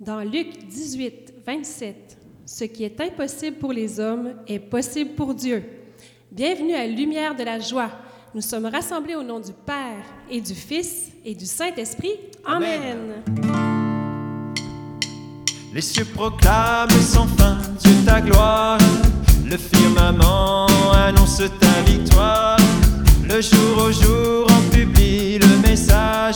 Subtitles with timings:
[0.00, 5.62] Dans Luc 18, 27, Ce qui est impossible pour les hommes est possible pour Dieu.
[6.32, 7.90] Bienvenue à Lumière de la joie.
[8.34, 12.14] Nous sommes rassemblés au nom du Père et du Fils et du Saint-Esprit.
[12.44, 13.22] Amen.
[15.72, 18.78] Les cieux proclament sans fin Dieu ta gloire.
[19.48, 22.58] Le firmament annonce ta victoire.
[23.28, 26.34] Le jour au jour en publie le message.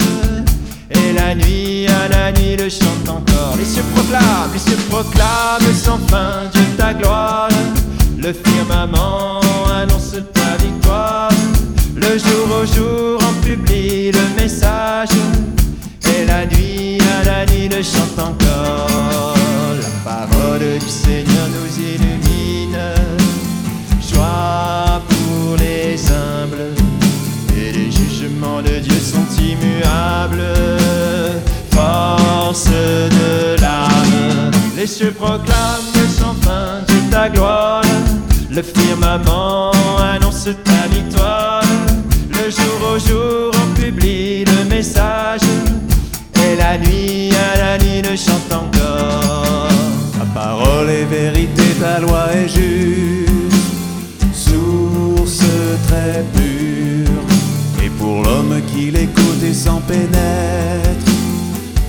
[0.91, 2.28] Et la nuit à la
[4.59, 7.49] cieux proclament sans fin Dieu ta gloire.
[8.19, 9.38] Le firmament
[34.89, 37.83] cieux proclament sans fin Dieu ta gloire.
[38.51, 41.63] Le firmament annonce ta victoire.
[42.31, 45.43] Le jour au jour on publie le message.
[46.43, 49.69] Et la nuit à la nuit le chante encore.
[50.19, 53.29] Ta parole est vérité, ta loi est juste.
[54.33, 55.45] Source
[55.89, 57.85] très pure.
[57.85, 61.13] Et pour l'homme qui l'écoute et s'en pénètre.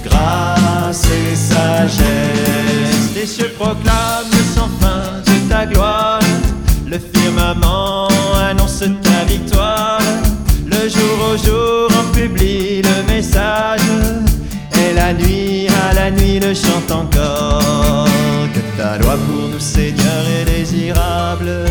[0.04, 2.59] Grâce et sagesse.
[3.60, 6.22] Proclament sans fin Dieu ta gloire.
[6.88, 8.08] Le firmament
[8.50, 10.00] annonce ta victoire.
[10.66, 13.82] Le jour au jour on publie le message.
[14.82, 18.08] Et la nuit à la nuit le chante encore.
[18.54, 21.66] Que ta loi pour nous Seigneur est désirable.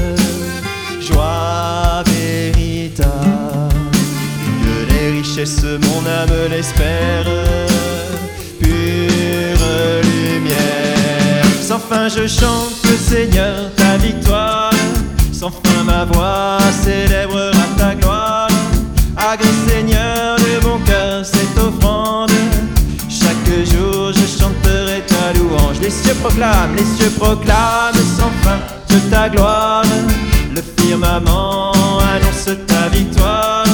[1.00, 3.10] Joie véritable.
[4.62, 7.24] Que les richesses mon âme l'espère.
[11.88, 11.94] Lumière.
[11.94, 14.72] Sans fin je chante Seigneur ta victoire.
[15.32, 18.48] Sans fin ma voix célébrera ta gloire.
[19.16, 22.30] Agrée Seigneur de mon cœur cette offrande.
[23.08, 25.80] Chaque jour je chanterai ta louange.
[25.82, 29.84] Les cieux proclament, les cieux proclament sans fin Dieu ta gloire.
[30.54, 33.64] Le firmament annonce ta victoire.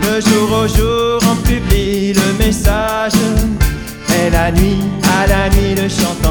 [0.00, 3.12] Le jour au jour on publie le message.
[4.16, 6.23] Et la nuit à la nuit le chante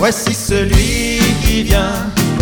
[0.00, 1.92] Voici celui qui vient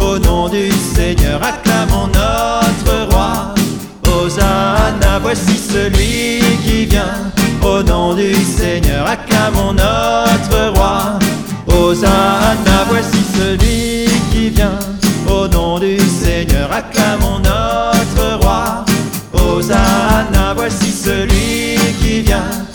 [0.00, 3.52] au nom du Seigneur, acclamons notre roi.
[4.06, 11.18] Hosanna, voici celui qui vient au nom du Seigneur, acclamons notre roi.
[11.66, 14.78] Hosanna, voici celui qui vient
[15.28, 18.84] au nom du Seigneur, acclamons notre roi.
[19.32, 22.67] Hosanna, voici celui qui vient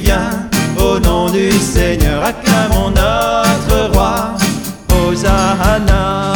[0.00, 4.34] vient au nom du Seigneur, acclamons notre roi.
[4.90, 6.32] Hosanna.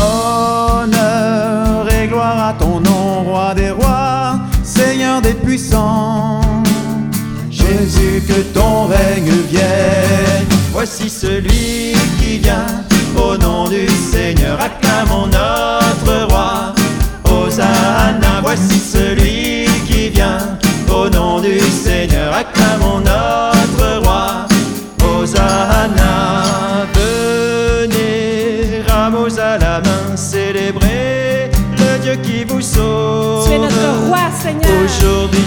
[0.00, 6.40] Honneur et gloire à ton nom, roi des rois, Seigneur des puissants.
[7.50, 10.46] Jésus, que ton règne vienne.
[10.72, 12.66] Voici celui qui vient
[13.16, 15.73] au nom du Seigneur, acclamons notre
[32.24, 33.46] qui vous sauve.
[33.46, 34.70] Tu es notre roi, Seigneur.
[34.84, 35.46] Aujourd'hui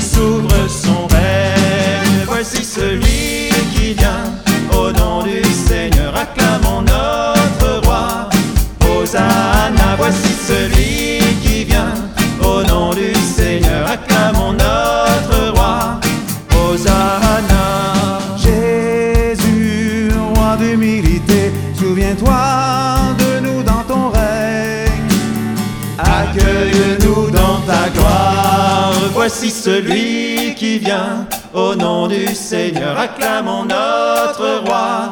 [29.30, 35.10] Voici celui qui vient, au nom du Seigneur, acclamons notre roi.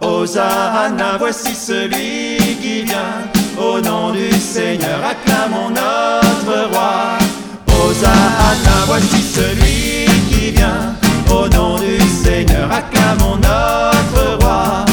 [0.00, 3.28] Hosanna, voici celui qui vient,
[3.58, 7.18] au nom du Seigneur, acclamons notre roi.
[7.66, 10.94] Hosanna, voici celui qui vient,
[11.30, 14.86] au nom du Seigneur, acclamons notre roi.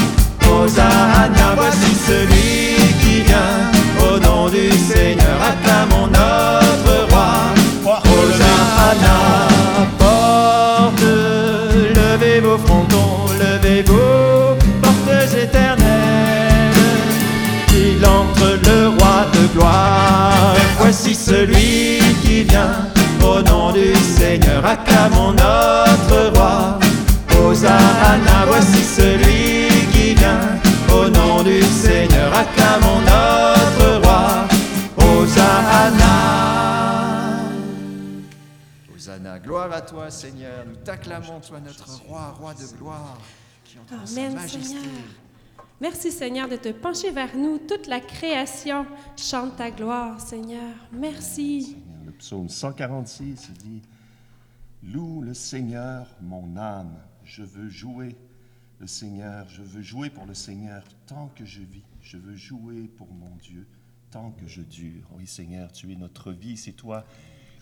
[0.51, 2.64] Hosanna, voici celui
[39.65, 40.65] gloire à toi Seigneur.
[40.67, 43.17] Nous t'acclamons, toi notre roi, roi de gloire.
[43.63, 44.75] Qui sa Amen, majesté.
[44.75, 44.91] Seigneur.
[45.81, 47.57] Merci, Seigneur, de te pencher vers nous.
[47.57, 48.85] Toute la création
[49.17, 50.75] chante ta gloire, Seigneur.
[50.91, 51.63] Merci.
[51.63, 52.05] Seigneur.
[52.05, 53.81] Le psaume 146 il dit
[54.83, 58.15] Loue le Seigneur, mon âme, je veux jouer
[58.79, 62.87] le Seigneur, je veux jouer pour le Seigneur tant que je vis, je veux jouer
[62.97, 63.67] pour mon Dieu
[64.11, 65.07] tant que je dure.
[65.17, 67.03] Oui, Seigneur, tu es notre vie, c'est toi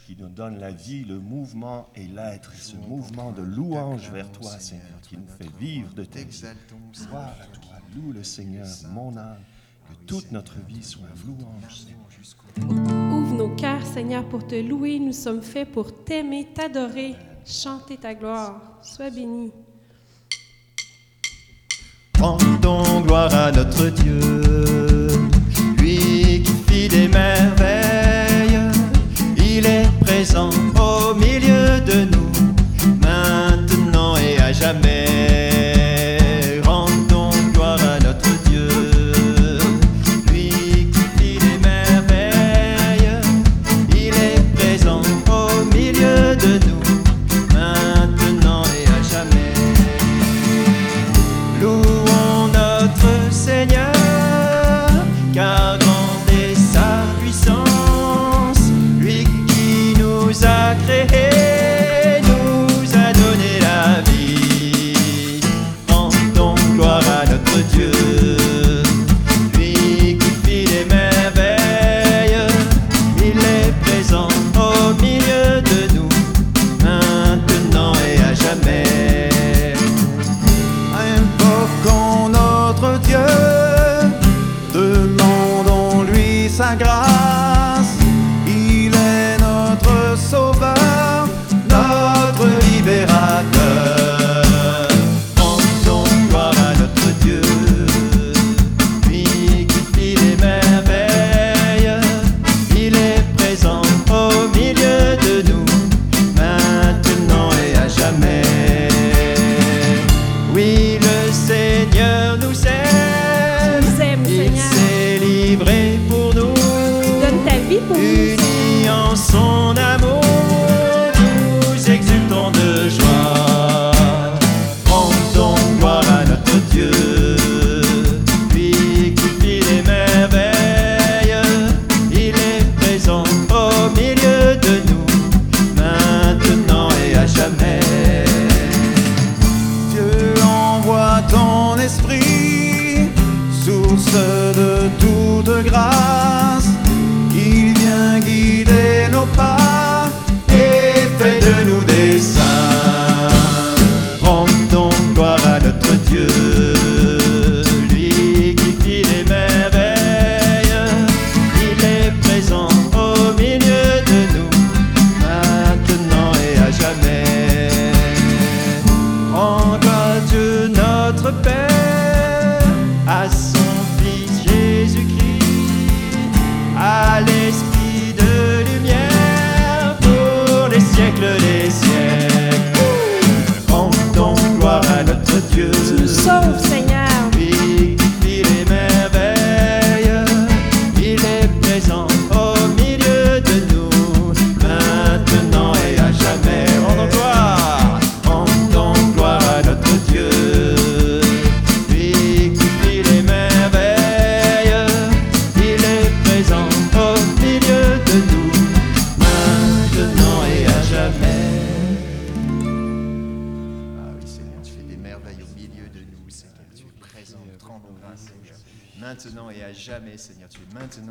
[0.06, 4.30] qui nous donne la vie, le mouvement et l'être, et ce mouvement de louange vers
[4.32, 6.26] toi, Seigneur, qui nous fait vivre de tes.
[6.26, 9.38] Gloire à toi, loue le Seigneur, mon âme,
[9.90, 11.88] que toute notre vie soit louange.
[12.70, 15.00] Ouvre nos cœurs, Seigneur, pour te louer.
[15.00, 17.16] Nous sommes faits pour t'aimer, t'adorer,
[17.46, 18.80] chanter ta gloire.
[18.82, 19.52] Sois béni.
[22.20, 24.20] Rendons gloire à notre Dieu,
[25.78, 28.03] lui qui fit des merveilles.
[29.56, 32.32] Il est présent au milieu de nous,
[33.04, 35.43] maintenant et à jamais.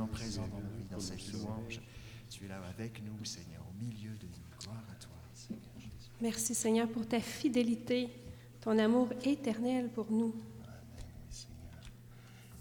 [0.02, 1.80] Maintenant présent dans nos vies, dans cette louange.
[2.28, 4.60] Tu es là avec nous, Seigneur, au milieu de nous.
[4.60, 6.10] Gloire à toi, Seigneur Jésus.
[6.20, 8.08] Merci, Seigneur, pour ta fidélité,
[8.60, 10.34] ton amour éternel pour nous.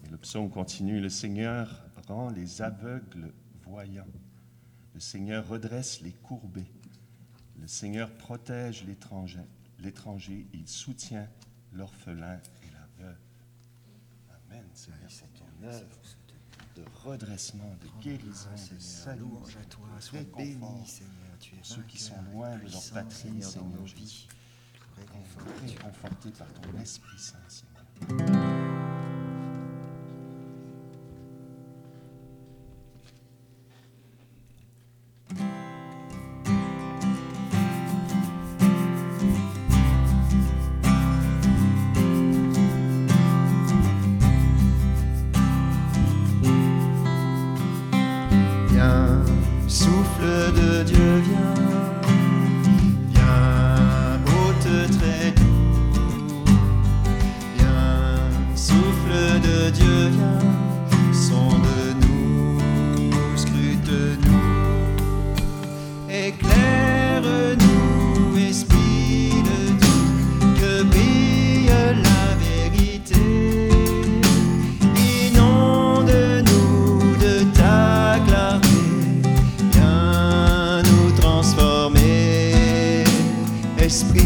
[0.06, 3.34] Et le psaume continue, le Seigneur rend les aveugles
[3.64, 4.08] voyants.
[4.94, 6.72] Le Seigneur redresse les courbés.
[7.60, 9.40] Le Seigneur protège l'étranger,
[9.80, 11.28] l'étranger, il soutient
[11.72, 13.20] l'orphelin et la veuve.
[14.50, 16.02] Amen, Seigneur, pour ton œuvre
[16.76, 21.12] de redressement, de guérison, de salut, louange à toi, de sois béni, Seigneur.
[21.40, 23.96] Tu es pour ceux qui sont loin de leur patrie, Seigneur, dans Seigneur nos Jésus.
[23.98, 24.28] vies.
[24.98, 25.70] Réconforté, Réconforte.
[25.70, 28.61] réconforté par ton Esprit Saint, Seigneur.
[49.72, 51.41] Souffle de Dieu, viens,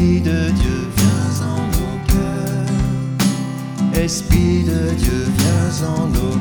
[0.05, 2.69] Esprit de Dieu, viens en nos cœurs.
[4.03, 6.34] Esprit de Dieu, viens en nos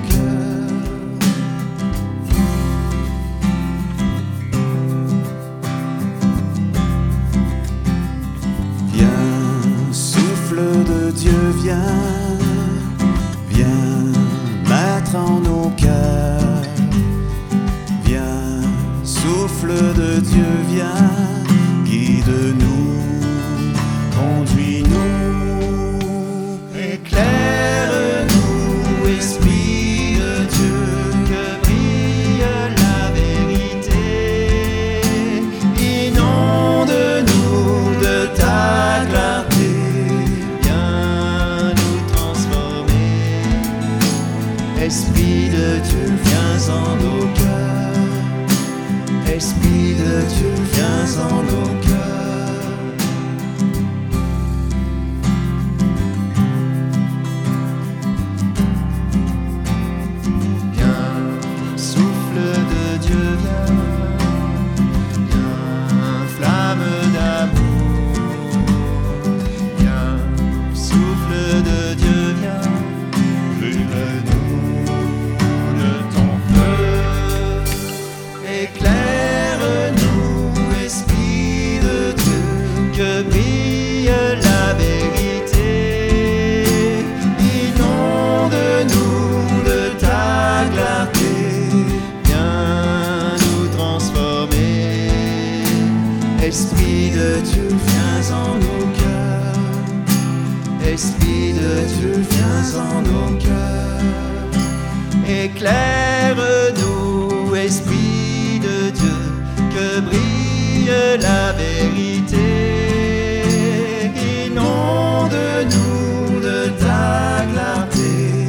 [105.29, 109.17] Éclaire-nous, Esprit de Dieu,
[109.57, 113.43] que brille la vérité.
[114.47, 118.49] Inonde-nous de ta clarté,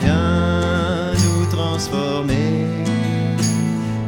[0.00, 2.66] viens nous transformer.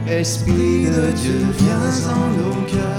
[0.06, 2.91] Esprit de Dieu, viens en nos cœurs.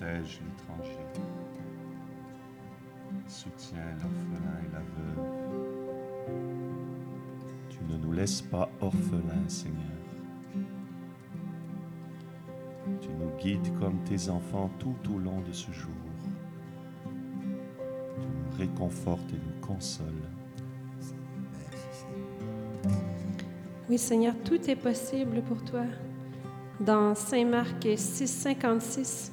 [0.00, 0.98] Protège l'étranger.
[3.26, 5.28] Soutient l'orphelin et la veuve.
[7.68, 9.76] Tu ne nous laisses pas orphelins, Seigneur.
[13.00, 15.92] Tu nous guides comme tes enfants tout au long de ce jour.
[17.04, 20.06] Tu nous réconfortes et nous consoles.
[23.88, 25.84] Oui, Seigneur, tout est possible pour toi.
[26.80, 29.32] Dans Saint Marc 6, 56,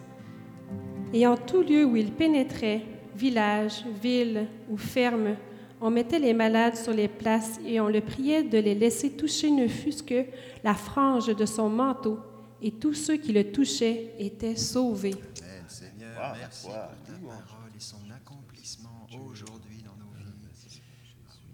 [1.13, 2.83] et en tout lieu où il pénétrait,
[3.15, 5.35] village, ville ou ferme,
[5.79, 9.51] on mettait les malades sur les places et on le priait de les laisser toucher
[9.51, 10.25] ne fût-ce que
[10.63, 12.19] la frange de son manteau,
[12.61, 15.13] et tous ceux qui le touchaient étaient sauvés.
[15.13, 20.81] Amen, Seigneur, à merci toi, pour ta parole et son accomplissement aujourd'hui dans nos vies.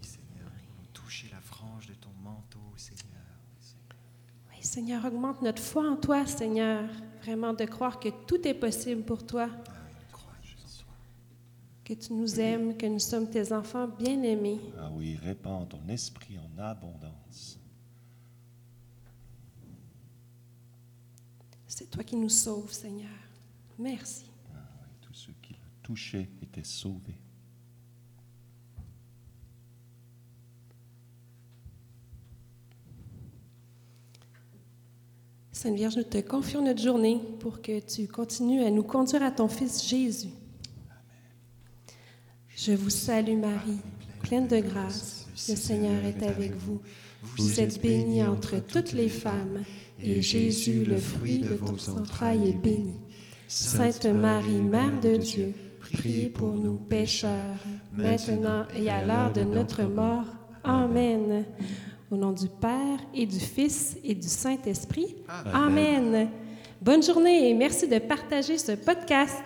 [0.00, 0.50] Seigneur,
[0.94, 3.04] toucher la frange de ton manteau, Seigneur.
[4.50, 6.88] Oui, Seigneur, augmente notre foi en toi, Seigneur.
[7.24, 9.48] Vraiment de croire que tout est possible pour toi,
[11.82, 14.60] que tu nous aimes, que nous sommes tes enfants bien-aimés.
[14.78, 17.58] Ah oui, répands ton esprit en abondance.
[21.66, 23.08] C'est toi qui nous sauves, Seigneur.
[23.78, 24.26] Merci.
[24.54, 27.16] Ah oui, tous ceux qui le touchaient étaient sauvés.
[35.64, 39.30] Sainte Vierge, nous te confions notre journée pour que tu continues à nous conduire à
[39.30, 40.28] ton Fils Jésus.
[42.54, 43.78] Je vous salue Marie,
[44.24, 45.26] pleine de grâce.
[45.48, 46.82] Le Seigneur est avec vous.
[47.38, 49.62] Vous êtes bénie entre toutes les femmes,
[50.02, 53.00] et Jésus, le fruit de vos entrailles, est béni.
[53.48, 57.56] Sainte Marie, Mère de Dieu, priez pour nous pécheurs,
[57.90, 60.26] maintenant et à l'heure de notre mort.
[60.62, 61.46] Amen.
[62.10, 65.16] Au nom du Père et du Fils et du Saint-Esprit.
[65.52, 66.28] Amen.
[66.80, 69.42] Bonne journée et merci de partager ce podcast.